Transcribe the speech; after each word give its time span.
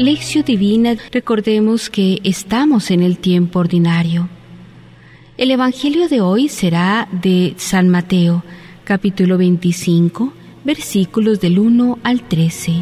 Lección 0.00 0.46
Divina, 0.46 0.96
recordemos 1.12 1.90
que 1.90 2.20
estamos 2.24 2.90
en 2.90 3.02
el 3.02 3.18
tiempo 3.18 3.58
ordinario. 3.58 4.30
El 5.36 5.50
Evangelio 5.50 6.08
de 6.08 6.22
hoy 6.22 6.48
será 6.48 7.06
de 7.12 7.52
San 7.58 7.90
Mateo, 7.90 8.42
capítulo 8.84 9.36
25, 9.36 10.32
versículos 10.64 11.38
del 11.42 11.58
1 11.58 11.98
al 12.02 12.22
13. 12.26 12.76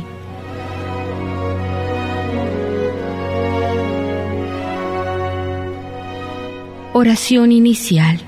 Oración 6.92 7.50
inicial. 7.50 8.20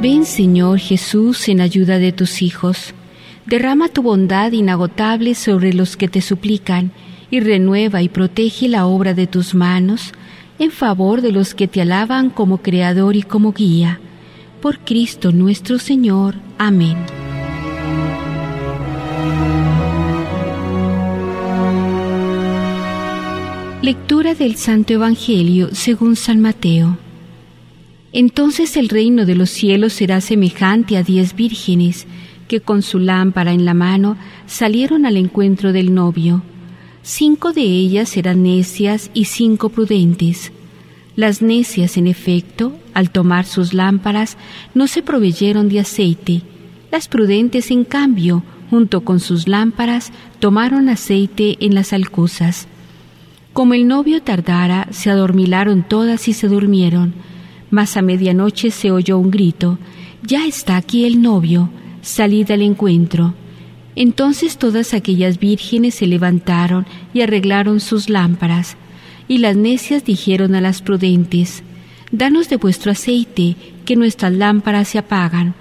Ven 0.00 0.24
Señor 0.24 0.78
Jesús 0.78 1.48
en 1.48 1.60
ayuda 1.60 1.98
de 1.98 2.12
tus 2.12 2.40
hijos 2.40 2.94
Derrama 3.48 3.88
tu 3.88 4.02
bondad 4.02 4.52
inagotable 4.52 5.34
sobre 5.34 5.72
los 5.72 5.96
que 5.96 6.06
te 6.06 6.20
suplican 6.20 6.92
y 7.30 7.40
renueva 7.40 8.02
y 8.02 8.10
protege 8.10 8.68
la 8.68 8.84
obra 8.84 9.14
de 9.14 9.26
tus 9.26 9.54
manos 9.54 10.12
en 10.58 10.70
favor 10.70 11.22
de 11.22 11.32
los 11.32 11.54
que 11.54 11.66
te 11.66 11.80
alaban 11.80 12.28
como 12.28 12.58
Creador 12.58 13.16
y 13.16 13.22
como 13.22 13.54
Guía. 13.54 14.00
Por 14.60 14.80
Cristo 14.80 15.32
nuestro 15.32 15.78
Señor. 15.78 16.34
Amén. 16.58 16.98
Lectura 23.80 24.34
del 24.34 24.56
Santo 24.56 24.92
Evangelio 24.92 25.70
según 25.72 26.16
San 26.16 26.38
Mateo. 26.38 26.98
Entonces 28.12 28.76
el 28.76 28.90
reino 28.90 29.24
de 29.24 29.36
los 29.36 29.48
cielos 29.48 29.94
será 29.94 30.20
semejante 30.20 30.98
a 30.98 31.02
diez 31.02 31.34
vírgenes 31.34 32.06
que 32.48 32.60
con 32.60 32.82
su 32.82 32.98
lámpara 32.98 33.52
en 33.52 33.64
la 33.64 33.74
mano 33.74 34.16
salieron 34.46 35.06
al 35.06 35.16
encuentro 35.16 35.72
del 35.72 35.94
novio. 35.94 36.42
Cinco 37.02 37.52
de 37.52 37.62
ellas 37.62 38.16
eran 38.16 38.42
necias 38.42 39.10
y 39.14 39.26
cinco 39.26 39.68
prudentes. 39.68 40.50
Las 41.14 41.42
necias, 41.42 41.96
en 41.96 42.06
efecto, 42.06 42.72
al 42.94 43.10
tomar 43.10 43.44
sus 43.44 43.74
lámparas, 43.74 44.36
no 44.74 44.86
se 44.86 45.02
proveyeron 45.02 45.68
de 45.68 45.80
aceite. 45.80 46.42
Las 46.90 47.08
prudentes, 47.08 47.70
en 47.70 47.84
cambio, 47.84 48.42
junto 48.70 49.02
con 49.02 49.20
sus 49.20 49.48
lámparas, 49.48 50.12
tomaron 50.38 50.88
aceite 50.88 51.56
en 51.60 51.74
las 51.74 51.92
alcuzas. 51.92 52.68
Como 53.52 53.74
el 53.74 53.88
novio 53.88 54.22
tardara, 54.22 54.86
se 54.90 55.10
adormilaron 55.10 55.82
todas 55.82 56.28
y 56.28 56.32
se 56.32 56.46
durmieron. 56.48 57.14
Mas 57.70 57.96
a 57.96 58.02
medianoche 58.02 58.70
se 58.70 58.90
oyó 58.90 59.18
un 59.18 59.30
grito, 59.30 59.78
Ya 60.22 60.46
está 60.46 60.76
aquí 60.76 61.04
el 61.04 61.22
novio, 61.22 61.70
salid 62.02 62.50
al 62.50 62.62
encuentro. 62.62 63.34
Entonces 63.96 64.58
todas 64.58 64.94
aquellas 64.94 65.38
vírgenes 65.38 65.96
se 65.96 66.06
levantaron 66.06 66.86
y 67.12 67.22
arreglaron 67.22 67.80
sus 67.80 68.08
lámparas, 68.08 68.76
y 69.26 69.38
las 69.38 69.56
necias 69.56 70.04
dijeron 70.04 70.54
a 70.54 70.60
las 70.60 70.82
prudentes, 70.82 71.62
Danos 72.10 72.48
de 72.48 72.56
vuestro 72.56 72.92
aceite, 72.92 73.56
que 73.84 73.96
nuestras 73.96 74.32
lámparas 74.32 74.88
se 74.88 74.98
apagan. 74.98 75.54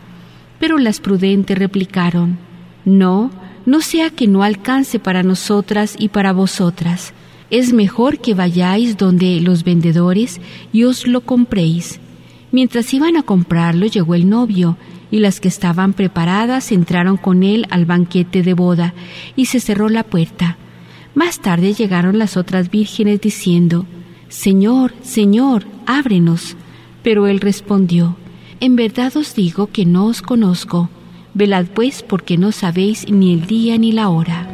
Pero 0.59 0.77
las 0.77 0.99
prudentes 0.99 1.57
replicaron, 1.57 2.37
No, 2.85 3.31
no 3.65 3.81
sea 3.81 4.09
que 4.09 4.27
no 4.27 4.43
alcance 4.43 4.97
para 4.97 5.23
nosotras 5.23 5.95
y 5.99 6.07
para 6.07 6.31
vosotras. 6.31 7.13
Es 7.49 7.73
mejor 7.73 8.19
que 8.19 8.33
vayáis 8.33 8.97
donde 8.97 9.41
los 9.41 9.63
vendedores 9.63 10.39
y 10.71 10.83
os 10.83 11.05
lo 11.05 11.21
compréis. 11.21 11.99
Mientras 12.51 12.93
iban 12.93 13.17
a 13.17 13.23
comprarlo 13.23 13.85
llegó 13.87 14.15
el 14.15 14.29
novio, 14.29 14.77
y 15.11 15.19
las 15.19 15.39
que 15.39 15.47
estaban 15.47 15.93
preparadas 15.93 16.71
entraron 16.71 17.17
con 17.17 17.43
él 17.43 17.65
al 17.69 17.85
banquete 17.85 18.43
de 18.43 18.53
boda, 18.53 18.93
y 19.35 19.45
se 19.45 19.59
cerró 19.59 19.89
la 19.89 20.03
puerta. 20.03 20.57
Más 21.15 21.39
tarde 21.39 21.73
llegaron 21.73 22.19
las 22.19 22.37
otras 22.37 22.69
vírgenes 22.69 23.21
diciendo, 23.21 23.85
Señor, 24.29 24.93
Señor, 25.01 25.65
ábrenos. 25.85 26.55
Pero 27.01 27.27
él 27.27 27.39
respondió, 27.39 28.17
En 28.59 28.75
verdad 28.75 29.15
os 29.15 29.33
digo 29.33 29.67
que 29.67 29.85
no 29.85 30.05
os 30.05 30.21
conozco. 30.21 30.89
Velad 31.33 31.67
pues 31.67 32.03
porque 32.03 32.37
no 32.37 32.51
sabéis 32.51 33.09
ni 33.09 33.33
el 33.33 33.45
día 33.45 33.77
ni 33.77 33.91
la 33.91 34.09
hora. 34.09 34.47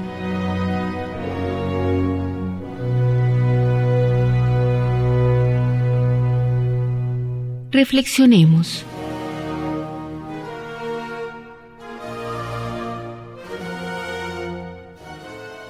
Reflexionemos. 7.72 8.86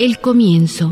El 0.04 0.20
comienzo. 0.20 0.92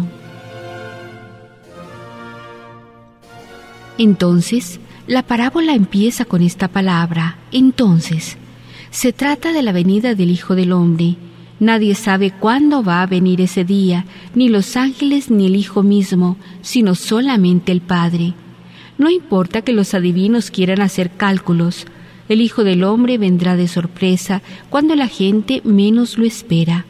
Entonces, 3.97 4.79
la 5.05 5.21
parábola 5.21 5.73
empieza 5.73 6.23
con 6.23 6.41
esta 6.41 6.69
palabra, 6.69 7.37
entonces. 7.51 8.37
Se 8.89 9.11
trata 9.11 9.51
de 9.51 9.63
la 9.63 9.73
venida 9.73 10.15
del 10.15 10.31
Hijo 10.31 10.55
del 10.55 10.71
Hombre. 10.71 11.17
Nadie 11.59 11.93
sabe 11.93 12.31
cuándo 12.31 12.85
va 12.85 13.01
a 13.01 13.05
venir 13.05 13.41
ese 13.41 13.65
día, 13.65 14.05
ni 14.33 14.47
los 14.47 14.77
ángeles 14.77 15.29
ni 15.29 15.47
el 15.47 15.57
Hijo 15.57 15.83
mismo, 15.83 16.37
sino 16.61 16.95
solamente 16.95 17.73
el 17.73 17.81
Padre. 17.81 18.33
No 18.97 19.09
importa 19.09 19.61
que 19.61 19.73
los 19.73 19.93
adivinos 19.93 20.51
quieran 20.51 20.79
hacer 20.79 21.11
cálculos, 21.11 21.85
el 22.29 22.39
Hijo 22.39 22.63
del 22.63 22.85
Hombre 22.85 23.17
vendrá 23.17 23.57
de 23.57 23.67
sorpresa 23.67 24.41
cuando 24.69 24.95
la 24.95 25.09
gente 25.09 25.59
menos 25.65 26.17
lo 26.17 26.23
espera. 26.25 26.85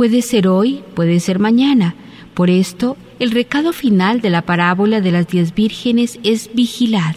Puede 0.00 0.22
ser 0.22 0.48
hoy, 0.48 0.82
puede 0.94 1.20
ser 1.20 1.38
mañana. 1.38 1.94
Por 2.32 2.48
esto, 2.48 2.96
el 3.18 3.32
recado 3.32 3.74
final 3.74 4.22
de 4.22 4.30
la 4.30 4.40
parábola 4.40 5.02
de 5.02 5.12
las 5.12 5.28
diez 5.28 5.54
vírgenes 5.54 6.18
es 6.22 6.48
vigilad. 6.54 7.16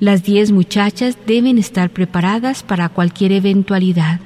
Las 0.00 0.22
diez 0.22 0.50
muchachas 0.50 1.18
deben 1.26 1.58
estar 1.58 1.90
preparadas 1.90 2.62
para 2.62 2.88
cualquier 2.88 3.32
eventualidad. 3.32 4.20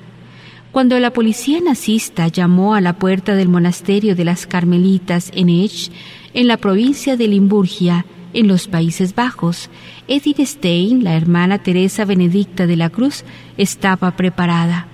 Cuando 0.70 1.00
la 1.00 1.12
policía 1.12 1.60
nazista 1.60 2.28
llamó 2.28 2.76
a 2.76 2.80
la 2.80 2.92
puerta 2.92 3.34
del 3.34 3.48
monasterio 3.48 4.14
de 4.14 4.24
las 4.24 4.46
Carmelitas 4.46 5.32
en 5.34 5.48
Ech, 5.48 5.90
en 6.34 6.46
la 6.46 6.58
provincia 6.58 7.16
de 7.16 7.26
Limburgia, 7.26 8.06
en 8.34 8.46
los 8.46 8.68
Países 8.68 9.16
Bajos, 9.16 9.68
Edith 10.06 10.38
Stein, 10.38 11.02
la 11.02 11.16
hermana 11.16 11.58
Teresa 11.58 12.04
Benedicta 12.04 12.68
de 12.68 12.76
la 12.76 12.88
Cruz, 12.88 13.24
estaba 13.56 14.12
preparada. 14.12 14.86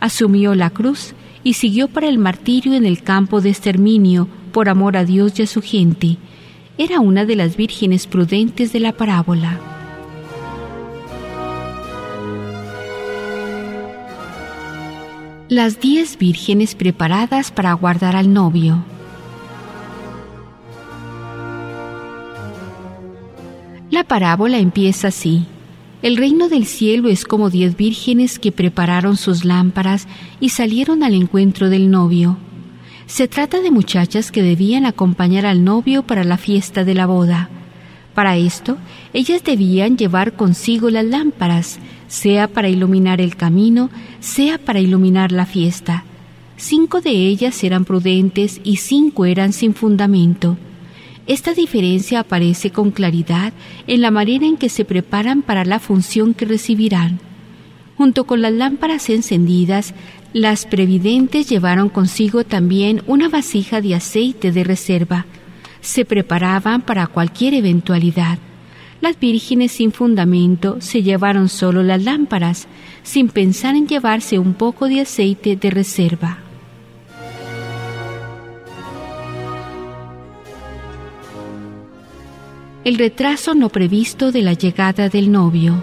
Asumió 0.00 0.54
la 0.54 0.68
cruz 0.68 1.14
y 1.42 1.54
siguió 1.54 1.88
para 1.88 2.08
el 2.08 2.18
martirio 2.18 2.74
en 2.74 2.84
el 2.84 3.02
campo 3.02 3.40
de 3.40 3.50
exterminio 3.50 4.28
por 4.52 4.68
amor 4.68 4.96
a 4.96 5.04
Dios 5.04 5.38
y 5.38 5.42
a 5.42 5.46
su 5.46 5.62
gente. 5.62 6.16
Era 6.78 7.00
una 7.00 7.24
de 7.24 7.36
las 7.36 7.56
vírgenes 7.56 8.06
prudentes 8.06 8.72
de 8.72 8.80
la 8.80 8.92
parábola. 8.92 9.58
Las 15.48 15.80
diez 15.80 16.16
vírgenes 16.16 16.74
preparadas 16.74 17.50
para 17.50 17.72
guardar 17.72 18.14
al 18.14 18.32
novio. 18.32 18.84
La 23.90 24.04
parábola 24.04 24.58
empieza 24.58 25.08
así. 25.08 25.46
El 26.02 26.16
reino 26.16 26.48
del 26.48 26.64
cielo 26.64 27.10
es 27.10 27.26
como 27.26 27.50
diez 27.50 27.76
vírgenes 27.76 28.38
que 28.38 28.52
prepararon 28.52 29.18
sus 29.18 29.44
lámparas 29.44 30.08
y 30.40 30.48
salieron 30.48 31.02
al 31.02 31.12
encuentro 31.12 31.68
del 31.68 31.90
novio. 31.90 32.38
Se 33.04 33.28
trata 33.28 33.60
de 33.60 33.70
muchachas 33.70 34.32
que 34.32 34.42
debían 34.42 34.86
acompañar 34.86 35.44
al 35.44 35.62
novio 35.62 36.02
para 36.02 36.24
la 36.24 36.38
fiesta 36.38 36.84
de 36.84 36.94
la 36.94 37.04
boda. 37.04 37.50
Para 38.14 38.38
esto, 38.38 38.78
ellas 39.12 39.44
debían 39.44 39.98
llevar 39.98 40.32
consigo 40.32 40.88
las 40.88 41.04
lámparas, 41.04 41.78
sea 42.08 42.48
para 42.48 42.70
iluminar 42.70 43.20
el 43.20 43.36
camino, 43.36 43.90
sea 44.20 44.56
para 44.56 44.80
iluminar 44.80 45.32
la 45.32 45.44
fiesta. 45.44 46.04
Cinco 46.56 47.02
de 47.02 47.10
ellas 47.10 47.62
eran 47.62 47.84
prudentes 47.84 48.60
y 48.64 48.76
cinco 48.76 49.26
eran 49.26 49.52
sin 49.52 49.74
fundamento. 49.74 50.56
Esta 51.30 51.54
diferencia 51.54 52.18
aparece 52.18 52.72
con 52.72 52.90
claridad 52.90 53.52
en 53.86 54.00
la 54.00 54.10
manera 54.10 54.46
en 54.46 54.56
que 54.56 54.68
se 54.68 54.84
preparan 54.84 55.42
para 55.42 55.64
la 55.64 55.78
función 55.78 56.34
que 56.34 56.44
recibirán. 56.44 57.20
Junto 57.96 58.24
con 58.24 58.42
las 58.42 58.52
lámparas 58.52 59.08
encendidas, 59.10 59.94
las 60.32 60.66
previdentes 60.66 61.48
llevaron 61.48 61.88
consigo 61.88 62.42
también 62.42 63.02
una 63.06 63.28
vasija 63.28 63.80
de 63.80 63.94
aceite 63.94 64.50
de 64.50 64.64
reserva. 64.64 65.24
Se 65.80 66.04
preparaban 66.04 66.82
para 66.82 67.06
cualquier 67.06 67.54
eventualidad. 67.54 68.40
Las 69.00 69.16
vírgenes 69.20 69.70
sin 69.70 69.92
fundamento 69.92 70.78
se 70.80 71.04
llevaron 71.04 71.48
solo 71.48 71.84
las 71.84 72.02
lámparas, 72.02 72.66
sin 73.04 73.28
pensar 73.28 73.76
en 73.76 73.86
llevarse 73.86 74.40
un 74.40 74.54
poco 74.54 74.88
de 74.88 75.02
aceite 75.02 75.54
de 75.54 75.70
reserva. 75.70 76.49
El 82.82 82.96
retraso 82.96 83.54
no 83.54 83.68
previsto 83.68 84.32
de 84.32 84.42
la 84.42 84.54
llegada 84.54 85.08
del 85.08 85.30
novio. 85.30 85.82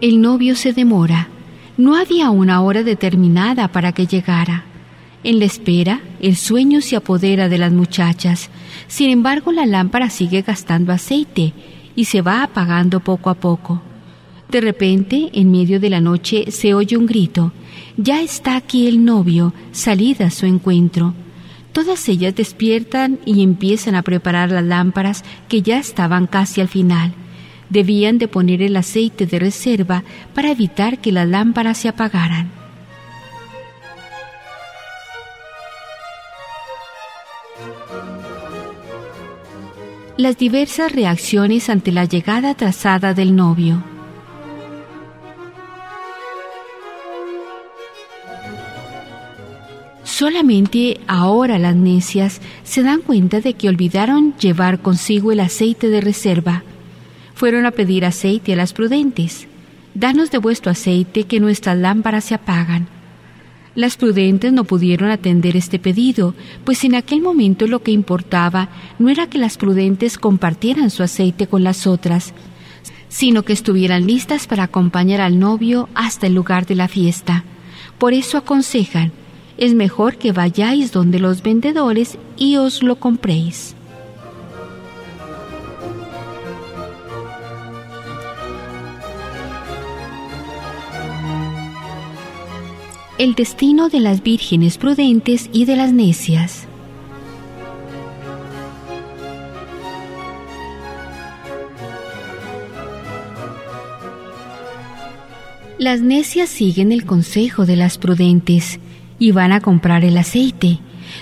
El 0.00 0.20
novio 0.20 0.54
se 0.54 0.74
demora. 0.74 1.28
No 1.78 1.96
había 1.96 2.28
una 2.28 2.60
hora 2.60 2.82
determinada 2.82 3.68
para 3.68 3.92
que 3.92 4.06
llegara. 4.06 4.64
En 5.22 5.38
la 5.38 5.46
espera, 5.46 6.02
el 6.20 6.36
sueño 6.36 6.82
se 6.82 6.96
apodera 6.96 7.48
de 7.48 7.56
las 7.56 7.72
muchachas. 7.72 8.50
Sin 8.86 9.08
embargo, 9.08 9.50
la 9.50 9.64
lámpara 9.64 10.10
sigue 10.10 10.42
gastando 10.42 10.92
aceite 10.92 11.54
y 11.96 12.04
se 12.04 12.20
va 12.20 12.42
apagando 12.42 13.00
poco 13.00 13.30
a 13.30 13.34
poco. 13.34 13.80
De 14.48 14.60
repente, 14.60 15.30
en 15.32 15.50
medio 15.50 15.80
de 15.80 15.90
la 15.90 16.00
noche, 16.00 16.50
se 16.50 16.74
oye 16.74 16.96
un 16.96 17.06
grito. 17.06 17.52
Ya 17.96 18.22
está 18.22 18.56
aquí 18.56 18.86
el 18.86 19.04
novio, 19.04 19.52
salida 19.72 20.26
a 20.26 20.30
su 20.30 20.46
encuentro. 20.46 21.14
Todas 21.72 22.08
ellas 22.08 22.34
despiertan 22.36 23.18
y 23.24 23.42
empiezan 23.42 23.96
a 23.96 24.02
preparar 24.02 24.52
las 24.52 24.64
lámparas 24.64 25.24
que 25.48 25.60
ya 25.60 25.78
estaban 25.78 26.26
casi 26.28 26.60
al 26.60 26.68
final. 26.68 27.12
Debían 27.68 28.18
de 28.18 28.28
poner 28.28 28.62
el 28.62 28.76
aceite 28.76 29.26
de 29.26 29.38
reserva 29.40 30.04
para 30.34 30.50
evitar 30.50 31.00
que 31.00 31.10
las 31.10 31.28
lámparas 31.28 31.78
se 31.78 31.88
apagaran. 31.88 32.50
Las 40.16 40.38
diversas 40.38 40.92
reacciones 40.92 41.68
ante 41.68 41.90
la 41.90 42.04
llegada 42.04 42.50
atrasada 42.50 43.14
del 43.14 43.34
novio. 43.34 43.93
Solamente 50.24 51.02
ahora 51.06 51.58
las 51.58 51.76
necias 51.76 52.40
se 52.62 52.82
dan 52.82 53.02
cuenta 53.02 53.42
de 53.42 53.52
que 53.52 53.68
olvidaron 53.68 54.34
llevar 54.38 54.78
consigo 54.78 55.32
el 55.32 55.40
aceite 55.40 55.90
de 55.90 56.00
reserva. 56.00 56.64
Fueron 57.34 57.66
a 57.66 57.72
pedir 57.72 58.06
aceite 58.06 58.54
a 58.54 58.56
las 58.56 58.72
prudentes. 58.72 59.46
Danos 59.92 60.30
de 60.30 60.38
vuestro 60.38 60.70
aceite 60.70 61.24
que 61.24 61.40
nuestras 61.40 61.76
lámparas 61.76 62.24
se 62.24 62.34
apagan. 62.34 62.88
Las 63.74 63.98
prudentes 63.98 64.50
no 64.50 64.64
pudieron 64.64 65.10
atender 65.10 65.58
este 65.58 65.78
pedido, 65.78 66.34
pues 66.64 66.84
en 66.84 66.94
aquel 66.94 67.20
momento 67.20 67.66
lo 67.66 67.82
que 67.82 67.90
importaba 67.90 68.70
no 68.98 69.10
era 69.10 69.26
que 69.26 69.36
las 69.36 69.58
prudentes 69.58 70.16
compartieran 70.16 70.88
su 70.88 71.02
aceite 71.02 71.48
con 71.48 71.64
las 71.64 71.86
otras, 71.86 72.32
sino 73.10 73.42
que 73.42 73.52
estuvieran 73.52 74.06
listas 74.06 74.46
para 74.46 74.62
acompañar 74.62 75.20
al 75.20 75.38
novio 75.38 75.90
hasta 75.94 76.26
el 76.26 76.34
lugar 76.34 76.64
de 76.64 76.76
la 76.76 76.88
fiesta. 76.88 77.44
Por 77.98 78.14
eso 78.14 78.38
aconsejan, 78.38 79.12
es 79.56 79.74
mejor 79.74 80.16
que 80.16 80.32
vayáis 80.32 80.92
donde 80.92 81.18
los 81.18 81.42
vendedores 81.42 82.18
y 82.36 82.56
os 82.56 82.82
lo 82.82 82.96
compréis. 82.96 83.74
El 93.16 93.34
destino 93.34 93.88
de 93.88 94.00
las 94.00 94.24
vírgenes 94.24 94.76
prudentes 94.76 95.48
y 95.52 95.66
de 95.66 95.76
las 95.76 95.92
necias. 95.92 96.66
Las 105.78 106.00
necias 106.00 106.48
siguen 106.48 106.92
el 106.92 107.04
consejo 107.04 107.66
de 107.66 107.76
las 107.76 107.98
prudentes 107.98 108.80
y 109.18 109.32
van 109.32 109.52
a 109.52 109.60
comprar 109.60 110.04
el 110.04 110.16
aceite. 110.18 110.80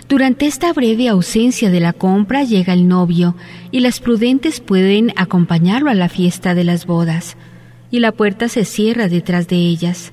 Durante 0.09 0.47
esta 0.47 0.73
breve 0.73 1.09
ausencia 1.09 1.71
de 1.71 1.81
la 1.81 1.93
compra 1.93 2.45
llega 2.45 2.73
el 2.73 2.89
novio 2.89 3.37
y 3.71 3.81
las 3.81 4.01
prudentes 4.01 4.61
pueden 4.61 5.13
acompañarlo 5.17 5.91
a 5.91 5.95
la 5.95 6.09
fiesta 6.09 6.55
de 6.55 6.65
las 6.65 6.87
bodas 6.87 7.37
y 7.91 8.01
la 8.01 8.13
puerta 8.13 8.49
se 8.49 8.65
cierra 8.65 9.09
detrás 9.09 9.49
de 9.49 9.57
ellas. 9.57 10.13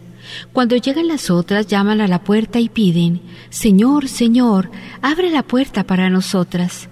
Cuando 0.51 0.75
llegan 0.75 1.07
las 1.07 1.31
otras 1.31 1.65
llaman 1.67 2.01
a 2.01 2.07
la 2.07 2.23
puerta 2.23 2.59
y 2.59 2.69
piden, 2.69 3.21
Señor, 3.49 4.07
Señor, 4.07 4.69
abre 5.01 5.31
la 5.31 5.43
puerta 5.43 5.85
para 5.85 6.09
nosotras. 6.09 6.89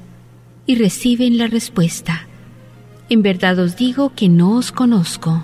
Y 0.66 0.76
reciben 0.76 1.38
la 1.38 1.48
respuesta, 1.48 2.28
En 3.10 3.22
verdad 3.22 3.58
os 3.60 3.78
digo 3.78 4.12
que 4.14 4.28
no 4.28 4.58
os 4.58 4.74
conozco. 4.74 5.44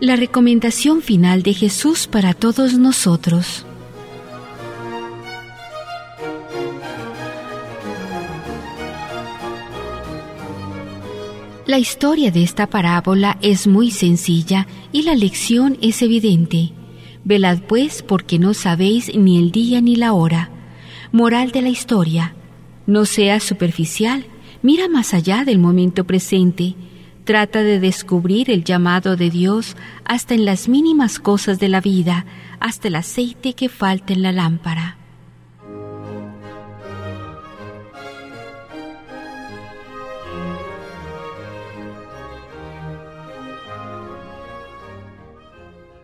La 0.00 0.16
recomendación 0.16 1.02
final 1.02 1.42
de 1.42 1.52
Jesús 1.52 2.06
para 2.06 2.32
todos 2.32 2.78
nosotros. 2.78 3.66
La 11.66 11.78
historia 11.78 12.30
de 12.30 12.42
esta 12.42 12.66
parábola 12.66 13.36
es 13.42 13.66
muy 13.66 13.90
sencilla 13.90 14.66
y 14.90 15.02
la 15.02 15.14
lección 15.14 15.76
es 15.82 16.00
evidente. 16.00 16.72
Velad 17.24 17.58
pues 17.68 18.02
porque 18.02 18.38
no 18.38 18.54
sabéis 18.54 19.14
ni 19.14 19.36
el 19.36 19.52
día 19.52 19.82
ni 19.82 19.96
la 19.96 20.14
hora. 20.14 20.48
Moral 21.12 21.50
de 21.50 21.60
la 21.60 21.68
historia. 21.68 22.34
No 22.86 23.04
seas 23.04 23.42
superficial, 23.42 24.24
mira 24.62 24.88
más 24.88 25.12
allá 25.12 25.44
del 25.44 25.58
momento 25.58 26.04
presente 26.04 26.74
Trata 27.24 27.62
de 27.62 27.78
descubrir 27.78 28.50
el 28.50 28.64
llamado 28.64 29.16
de 29.16 29.30
Dios 29.30 29.76
hasta 30.04 30.34
en 30.34 30.44
las 30.44 30.68
mínimas 30.68 31.18
cosas 31.18 31.58
de 31.58 31.68
la 31.68 31.80
vida, 31.80 32.24
hasta 32.58 32.88
el 32.88 32.96
aceite 32.96 33.54
que 33.54 33.68
falta 33.68 34.12
en 34.12 34.22
la 34.22 34.32
lámpara. 34.32 34.96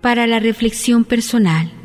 Para 0.00 0.26
la 0.26 0.38
reflexión 0.38 1.04
personal. 1.04 1.75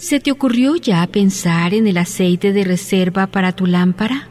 ¿Se 0.00 0.18
te 0.18 0.32
ocurrió 0.32 0.76
ya 0.76 1.06
pensar 1.06 1.74
en 1.74 1.86
el 1.86 1.98
aceite 1.98 2.54
de 2.54 2.64
reserva 2.64 3.26
para 3.26 3.52
tu 3.52 3.66
lámpara? 3.66 4.28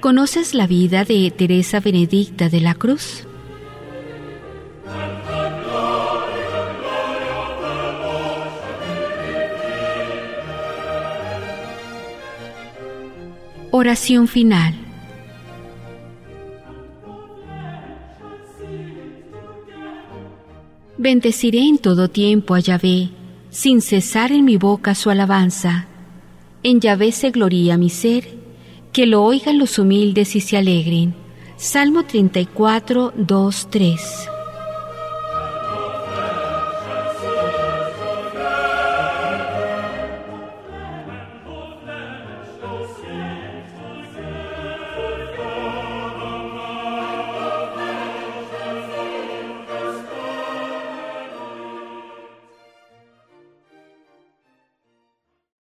¿Conoces 0.00 0.54
la 0.54 0.66
vida 0.66 1.04
de 1.04 1.30
Teresa 1.30 1.78
Benedicta 1.80 2.48
de 2.48 2.60
la 2.62 2.74
Cruz? 2.74 3.26
Oración 13.72 14.26
final. 14.26 14.85
Bendeciré 20.98 21.60
en 21.60 21.76
todo 21.76 22.08
tiempo 22.08 22.54
a 22.54 22.60
Yahvé, 22.60 23.10
sin 23.50 23.82
cesar 23.82 24.32
en 24.32 24.46
mi 24.46 24.56
boca 24.56 24.94
su 24.94 25.10
alabanza. 25.10 25.86
En 26.62 26.80
Yahvé 26.80 27.12
se 27.12 27.30
gloría 27.30 27.76
mi 27.76 27.90
ser, 27.90 28.24
que 28.94 29.04
lo 29.04 29.22
oigan 29.22 29.58
los 29.58 29.78
humildes 29.78 30.34
y 30.36 30.40
se 30.40 30.56
alegren. 30.56 31.14
Salmo 31.58 32.04
34, 32.04 33.12
2, 33.14 33.68
3. 33.70 34.28